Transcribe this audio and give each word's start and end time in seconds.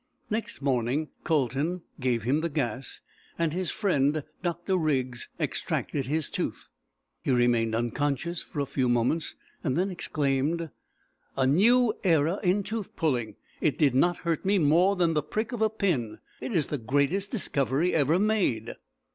Next 0.31 0.63
morning 0.63 1.09
Colton 1.23 1.83
gave 1.99 2.23
him 2.23 2.41
the 2.41 2.49
gas, 2.49 3.01
and 3.37 3.53
his 3.53 3.69
friend 3.69 4.23
Dr. 4.41 4.75
Riggs 4.75 5.29
extracted 5.39 6.07
his 6.07 6.31
tooth. 6.31 6.69
He 7.23 7.29
remained 7.29 7.75
unconscious 7.75 8.41
for 8.41 8.61
a 8.61 8.65
few 8.65 8.89
moments, 8.89 9.35
and 9.63 9.77
then 9.77 9.91
exclaimed, 9.91 10.71
"A 11.37 11.45
new 11.45 11.93
era 12.03 12.39
in 12.41 12.63
tooth 12.63 12.95
pulling! 12.95 13.35
It 13.61 13.77
did 13.77 13.93
not 13.93 14.17
hurt 14.25 14.43
me 14.43 14.57
more 14.57 14.95
than 14.95 15.13
the 15.13 15.21
prick 15.21 15.51
of 15.51 15.61
a 15.61 15.69
pin. 15.69 16.17
It 16.39 16.51
is 16.51 16.65
the 16.73 16.79
greatest 16.79 17.29
discovery 17.29 17.93
ever 17.93 18.17
made." 18.17 18.73